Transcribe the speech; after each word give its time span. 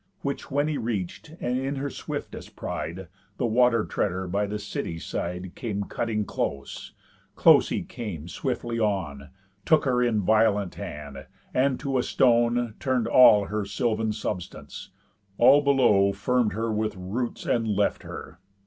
Which 0.23 0.49
when 0.49 0.67
he 0.67 0.79
reach'd, 0.79 1.37
and, 1.39 1.59
in 1.59 1.75
her 1.75 1.91
swiftest 1.91 2.55
pride, 2.55 3.07
The 3.37 3.45
water 3.45 3.85
treader 3.85 4.27
by 4.27 4.47
the 4.47 4.57
city's 4.57 5.05
side 5.05 5.53
Came 5.53 5.83
cutting 5.83 6.25
close, 6.25 6.93
close 7.35 7.69
he 7.69 7.83
came 7.83 8.27
swiftly 8.27 8.79
on, 8.79 9.29
Took 9.63 9.85
her 9.85 10.01
in 10.01 10.21
violent 10.21 10.73
hand, 10.73 11.27
and 11.53 11.79
to 11.81 11.99
a 11.99 12.01
stone 12.01 12.73
Turn'd 12.79 13.05
all 13.07 13.45
her 13.45 13.63
sylvan 13.63 14.11
substance; 14.11 14.89
all 15.37 15.61
below 15.61 16.13
Firm'd 16.13 16.53
her 16.53 16.73
with 16.73 16.95
roots, 16.97 17.45
and 17.45 17.67
left 17.67 18.01
her. 18.01 18.39